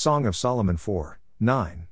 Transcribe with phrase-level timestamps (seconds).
[0.00, 1.86] Song of Solomon 4 9.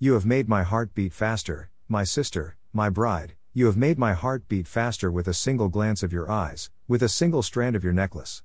[0.00, 4.14] You have made my heart beat faster, my sister, my bride, you have made my
[4.14, 7.84] heart beat faster with a single glance of your eyes, with a single strand of
[7.84, 8.42] your necklace.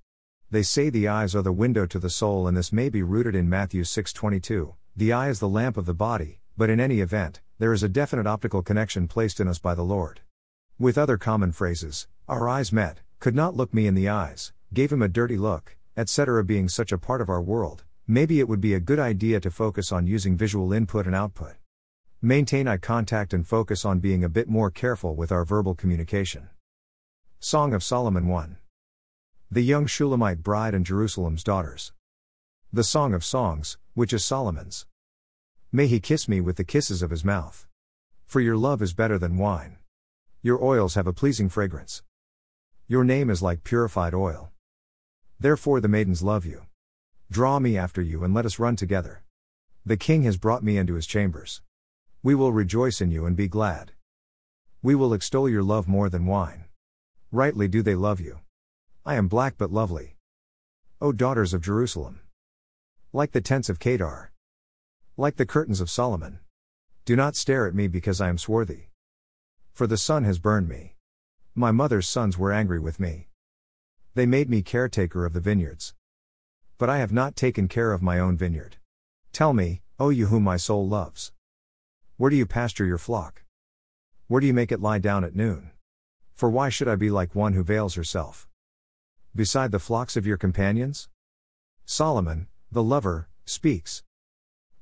[0.51, 3.33] They say the eyes are the window to the soul and this may be rooted
[3.33, 4.75] in Matthew 6:22.
[4.95, 7.89] The eye is the lamp of the body, but in any event, there is a
[7.89, 10.21] definite optical connection placed in us by the Lord.
[10.77, 14.91] With other common phrases, our eyes met, could not look me in the eyes, gave
[14.91, 16.43] him a dirty look, etc.
[16.43, 19.49] being such a part of our world, maybe it would be a good idea to
[19.49, 21.55] focus on using visual input and output.
[22.21, 26.49] Maintain eye contact and focus on being a bit more careful with our verbal communication.
[27.39, 28.57] Song of Solomon 1.
[29.51, 31.93] The young Shulamite bride and Jerusalem's daughters.
[32.73, 34.85] The Song of Songs, which is Solomon's.
[35.71, 37.67] May he kiss me with the kisses of his mouth.
[38.25, 39.77] For your love is better than wine.
[40.41, 42.03] Your oils have a pleasing fragrance.
[42.87, 44.51] Your name is like purified oil.
[45.39, 46.64] Therefore the maidens love you.
[47.31, 49.23] Draw me after you and let us run together.
[49.85, 51.61] The king has brought me into his chambers.
[52.21, 53.91] We will rejoice in you and be glad.
[54.81, 56.65] We will extol your love more than wine.
[57.31, 58.39] Rightly do they love you.
[59.05, 60.17] I am black but lovely.
[61.01, 62.21] O daughters of Jerusalem.
[63.11, 64.31] Like the tents of Kedar.
[65.17, 66.39] Like the curtains of Solomon.
[67.05, 68.89] Do not stare at me because I am swarthy.
[69.73, 70.95] For the sun has burned me.
[71.53, 73.27] My mother's sons were angry with me.
[74.13, 75.93] They made me caretaker of the vineyards.
[76.77, 78.77] But I have not taken care of my own vineyard.
[79.31, 81.31] Tell me, O you whom my soul loves.
[82.17, 83.43] Where do you pasture your flock?
[84.27, 85.71] Where do you make it lie down at noon?
[86.33, 88.47] For why should I be like one who veils herself?
[89.33, 91.07] Beside the flocks of your companions?
[91.85, 94.03] Solomon, the lover, speaks.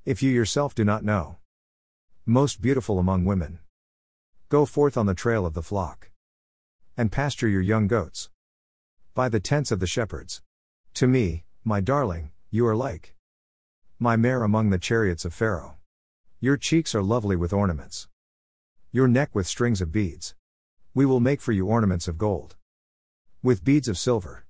[0.04, 1.38] If you yourself do not know.
[2.26, 3.60] Most beautiful among women.
[4.50, 6.10] Go forth on the trail of the flock.
[6.98, 8.30] And pasture your young goats.
[9.14, 10.42] By the tents of the shepherds.
[10.96, 13.16] To me, my darling, you are like.
[13.98, 15.78] My mare among the chariots of Pharaoh.
[16.42, 18.10] Your cheeks are lovely with ornaments.
[18.92, 20.36] Your neck with strings of beads.
[20.94, 22.58] We will make for you ornaments of gold.
[23.42, 24.46] With beads of silver.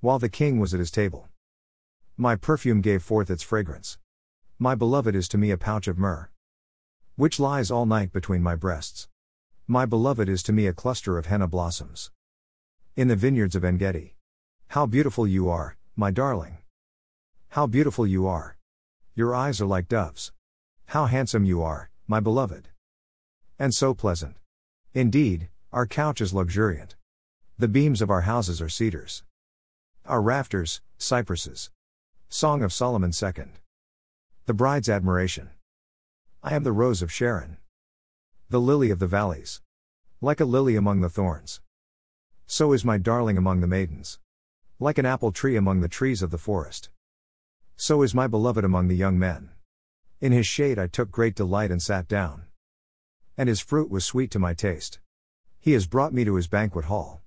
[0.00, 1.28] While the king was at his table.
[2.16, 3.96] My perfume gave forth its fragrance.
[4.58, 6.28] My beloved is to me a pouch of myrrh.
[7.14, 9.06] Which lies all night between my breasts.
[9.68, 12.10] My beloved is to me a cluster of henna blossoms.
[12.96, 14.16] In the vineyards of Engedi.
[14.68, 16.56] How beautiful you are, my darling.
[17.48, 18.56] How beautiful you are.
[19.16, 20.30] Your eyes are like doves.
[20.86, 22.68] How handsome you are, my beloved.
[23.58, 24.36] And so pleasant.
[24.94, 26.94] Indeed, our couch is luxuriant.
[27.58, 29.24] The beams of our houses are cedars.
[30.06, 31.68] Our rafters, cypresses.
[32.28, 33.46] Song of Solomon II.
[34.46, 35.50] The bride's admiration.
[36.44, 37.56] I am the rose of Sharon.
[38.50, 39.62] The lily of the valleys.
[40.20, 41.60] Like a lily among the thorns.
[42.46, 44.20] So is my darling among the maidens.
[44.80, 46.88] Like an apple tree among the trees of the forest.
[47.76, 49.50] So is my beloved among the young men.
[50.20, 52.44] In his shade I took great delight and sat down.
[53.36, 55.00] And his fruit was sweet to my taste.
[55.58, 57.22] He has brought me to his banquet hall.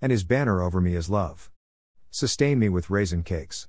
[0.00, 1.50] And his banner over me is love.
[2.12, 3.66] Sustain me with raisin cakes.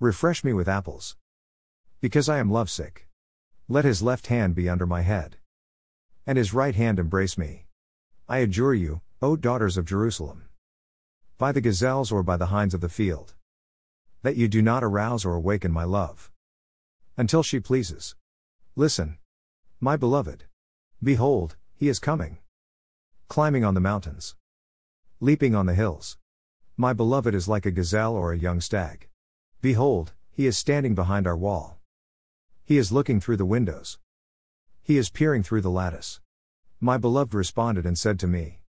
[0.00, 1.16] Refresh me with apples.
[2.00, 3.08] Because I am lovesick.
[3.68, 5.36] Let his left hand be under my head.
[6.26, 7.66] And his right hand embrace me.
[8.26, 10.45] I adjure you, O daughters of Jerusalem.
[11.38, 13.34] By the gazelles or by the hinds of the field.
[14.22, 16.30] That you do not arouse or awaken my love.
[17.18, 18.16] Until she pleases.
[18.74, 19.18] Listen.
[19.78, 20.44] My beloved.
[21.02, 22.38] Behold, he is coming.
[23.28, 24.34] Climbing on the mountains.
[25.20, 26.16] Leaping on the hills.
[26.74, 29.08] My beloved is like a gazelle or a young stag.
[29.60, 31.78] Behold, he is standing behind our wall.
[32.64, 33.98] He is looking through the windows.
[34.82, 36.18] He is peering through the lattice.
[36.80, 38.62] My beloved responded and said to me,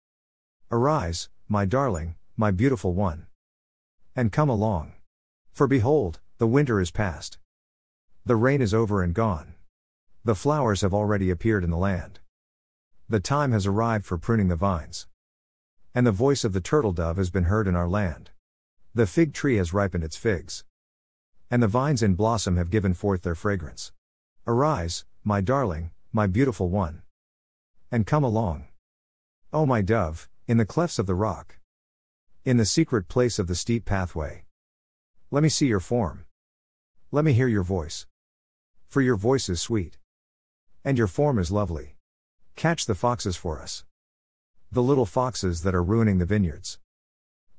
[0.73, 3.27] Arise, my darling, my beautiful one.
[4.15, 4.93] And come along.
[5.53, 7.39] For behold, the winter is past.
[8.27, 9.55] The rain is over and gone.
[10.23, 12.19] The flowers have already appeared in the land.
[13.09, 15.07] The time has arrived for pruning the vines.
[15.95, 18.31] And the voice of the turtle dove has been heard in our land.
[18.95, 20.65] The fig tree has ripened its figs.
[21.51, 23.93] And the vines in blossom have given forth their fragrance.
[24.47, 27.03] Arise, my darling, my beautiful one.
[27.91, 28.67] And come along.
[29.53, 31.57] O my dove, in the clefts of the rock.
[32.47, 34.45] In the secret place of the steep pathway.
[35.33, 36.27] Let me see your form.
[37.11, 38.07] Let me hear your voice.
[38.87, 39.99] For your voice is sweet.
[40.85, 41.97] And your form is lovely.
[42.55, 43.85] Catch the foxes for us.
[44.71, 46.79] The little foxes that are ruining the vineyards.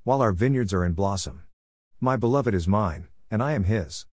[0.05, 1.43] While our vineyards are in blossom.
[1.99, 4.05] My beloved is mine, and I am his.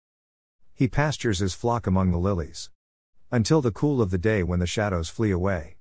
[0.72, 2.70] He pastures his flock among the lilies.
[3.30, 5.76] Until the cool of the day when the shadows flee away.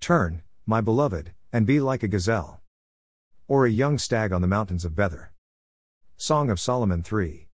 [0.00, 2.62] Turn, my beloved, and be like a gazelle.
[3.48, 5.30] Or a young stag on the mountains of Bether.
[6.16, 7.46] Song of Solomon 3.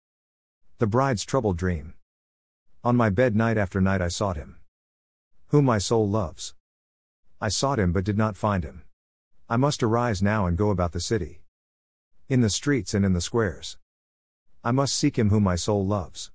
[0.78, 1.92] The bride's troubled dream.
[2.82, 4.56] On my bed night after night I sought him.
[5.48, 6.54] Whom my soul loves.
[7.42, 8.84] I sought him but did not find him.
[9.50, 11.42] I must arise now and go about the city.
[12.26, 13.76] In the streets and in the squares.
[14.64, 16.30] I must seek him whom my soul loves.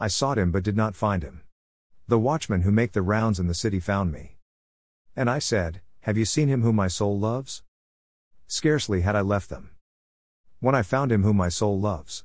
[0.00, 1.42] I sought him but did not find him.
[2.08, 4.38] The watchmen who make the rounds in the city found me.
[5.14, 7.62] And I said, Have you seen him whom my soul loves?
[8.46, 9.70] Scarcely had I left them.
[10.60, 12.24] When I found him whom my soul loves.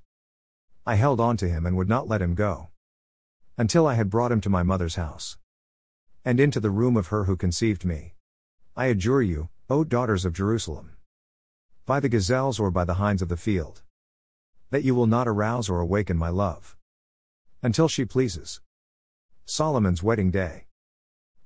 [0.85, 2.69] I held on to him and would not let him go.
[3.57, 5.37] Until I had brought him to my mother's house.
[6.23, 8.13] And into the room of her who conceived me.
[8.75, 10.91] I adjure you, O daughters of Jerusalem.
[11.85, 13.83] By the gazelles or by the hinds of the field
[14.71, 16.77] that you will not arouse or awaken my love.
[17.63, 18.61] Until she pleases.
[19.45, 20.65] Solomon's wedding day.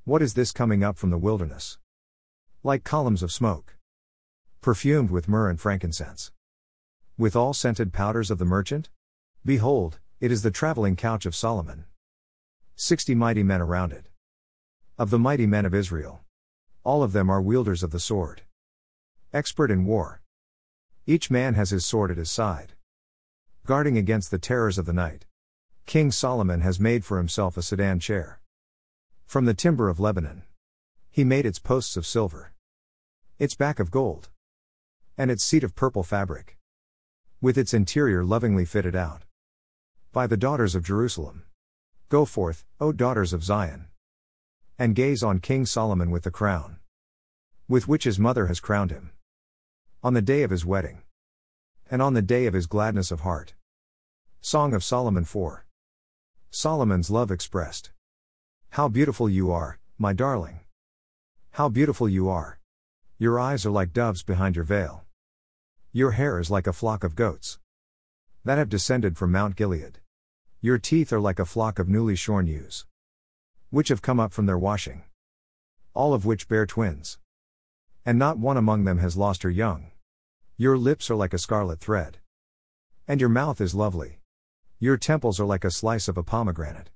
[0.03, 1.77] What is this coming up from the wilderness?
[2.63, 3.77] Like columns of smoke.
[4.63, 6.31] Perfumed with myrrh and frankincense.
[7.17, 8.89] With all scented powders of the merchant?
[9.45, 11.85] Behold, it is the traveling couch of Solomon.
[12.75, 14.07] Sixty mighty men around it.
[14.97, 16.21] Of the mighty men of Israel.
[16.83, 18.43] All of them are wielders of the sword.
[19.33, 20.21] Expert in war.
[21.05, 22.73] Each man has his sword at his side
[23.65, 25.25] guarding against the terrors of the night.
[25.85, 28.41] King Solomon has made for himself a sedan chair.
[29.25, 30.43] From the timber of Lebanon.
[31.09, 32.51] He made its posts of silver,
[33.39, 34.29] its back of gold,
[35.17, 36.57] and its seat of purple fabric,
[37.41, 39.23] with its interior lovingly fitted out.
[40.11, 41.43] By the daughters of Jerusalem.
[42.09, 43.87] Go forth, O daughters of Zion,
[44.77, 46.77] and gaze on King Solomon with the crown,
[47.67, 49.11] with which his mother has crowned him.
[50.03, 51.03] On the day of his wedding
[51.93, 53.53] and on the day of his gladness of heart.
[54.41, 55.65] Song of Solomon 4.
[56.49, 57.91] Solomon's love expressed.
[58.71, 60.61] How beautiful you are, my darling.
[61.51, 62.59] How beautiful you are.
[63.19, 65.02] Your eyes are like doves behind your veil.
[65.95, 67.59] Your hair is like a flock of goats
[68.43, 69.99] that have descended from Mount Gilead.
[70.59, 72.87] Your teeth are like a flock of newly shorn ewes,
[73.69, 75.03] which have come up from their washing,
[75.93, 77.19] all of which bear twins.
[78.03, 79.91] And not one among them has lost her young.
[80.57, 82.17] Your lips are like a scarlet thread.
[83.07, 84.17] And your mouth is lovely.
[84.79, 86.89] Your temples are like a slice of a pomegranate.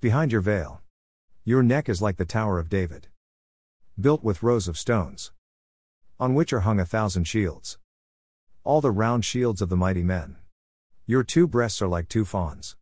[0.00, 0.80] Behind your veil.
[1.44, 3.08] Your neck is like the Tower of David.
[4.00, 5.32] Built with rows of stones.
[6.18, 7.76] On which are hung a thousand shields.
[8.66, 10.38] All the round shields of the mighty men.
[11.06, 12.74] Your two breasts are like two fawns.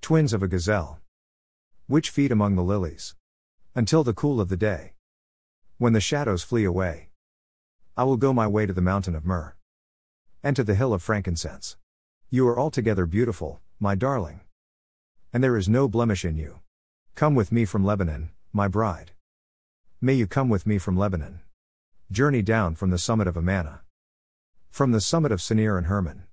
[0.00, 0.98] Twins of a gazelle.
[1.86, 3.14] Which feed among the lilies.
[3.72, 4.94] Until the cool of the day.
[5.78, 7.10] When the shadows flee away.
[7.96, 9.54] I will go my way to the mountain of myrrh.
[10.42, 11.76] And to the hill of frankincense.
[12.28, 14.40] You are altogether beautiful, my darling.
[15.32, 16.62] And there is no blemish in you.
[17.14, 19.12] Come with me from Lebanon, my bride.
[20.00, 21.42] May you come with me from Lebanon.
[22.10, 23.82] Journey down from the summit of Amana.
[24.76, 26.24] From the summit of Senir and Hermon.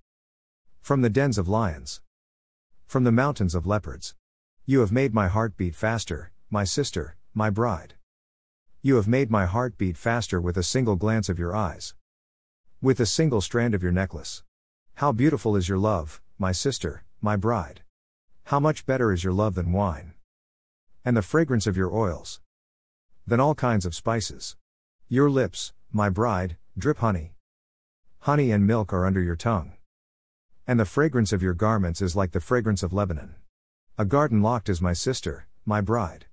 [0.82, 2.02] From the dens of lions.
[2.86, 4.16] From the mountains of leopards.
[4.66, 7.94] You have made my heart beat faster, my sister, my bride.
[8.82, 11.96] You have made my heart beat faster with a single glance of your eyes.
[12.82, 14.44] With a single strand of your necklace.
[14.96, 17.84] How beautiful is your love, my sister, my bride.
[18.48, 20.16] How much better is your love than wine.
[21.06, 22.42] And the fragrance of your oils.
[23.26, 24.58] Than all kinds of spices.
[25.08, 27.36] Your lips, my bride, drip honey.
[28.24, 29.74] Honey and milk are under your tongue.
[30.66, 33.36] And the fragrance of your garments is like the fragrance of Lebanon.
[33.98, 36.28] A garden locked is my sister, my bride.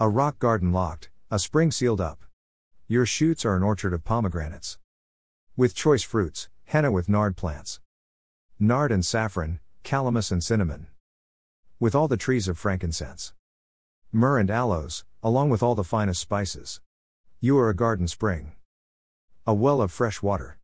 [0.00, 2.24] A rock garden locked, a spring sealed up.
[2.88, 4.78] Your shoots are an orchard of pomegranates.
[5.56, 7.78] With choice fruits, henna with nard plants.
[8.58, 10.88] Nard and saffron, calamus and cinnamon.
[11.78, 13.32] With all the trees of frankincense.
[14.10, 16.80] Myrrh and aloes, along with all the finest spices.
[17.38, 18.54] You are a garden spring.
[19.46, 20.58] A well of fresh water.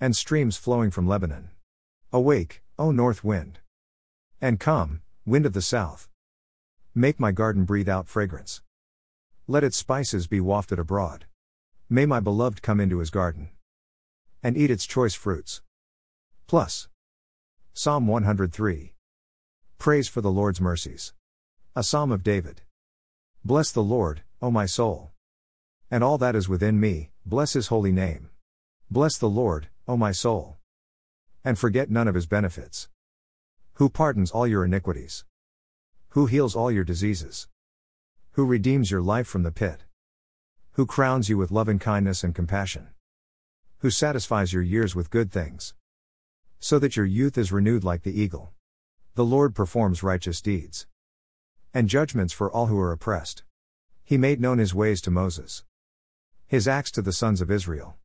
[0.00, 1.50] And streams flowing from Lebanon.
[2.12, 3.58] Awake, O north wind.
[4.40, 6.08] And come, wind of the south.
[6.94, 8.62] Make my garden breathe out fragrance.
[9.46, 11.26] Let its spices be wafted abroad.
[11.88, 13.50] May my beloved come into his garden
[14.42, 15.60] and eat its choice fruits.
[16.46, 16.88] Plus.
[17.72, 18.94] Psalm 103.
[19.78, 21.12] Praise for the Lord's mercies.
[21.76, 22.62] A psalm of David.
[23.44, 25.12] Bless the Lord, O my soul.
[25.90, 28.30] And all that is within me, bless his holy name.
[28.90, 30.58] Bless the Lord, O my soul.
[31.44, 32.88] And forget none of his benefits.
[33.74, 35.24] Who pardons all your iniquities.
[36.10, 37.48] Who heals all your diseases
[38.34, 39.82] who redeems your life from the pit,
[40.72, 42.86] who crowns you with loving kindness and compassion,
[43.78, 45.74] who satisfies your years with good things,
[46.60, 48.52] so that your youth is renewed like the eagle.
[49.16, 50.86] The Lord performs righteous deeds
[51.74, 53.42] and judgments for all who are oppressed.
[54.04, 55.64] He made known his ways to Moses,
[56.46, 57.96] his acts to the sons of Israel.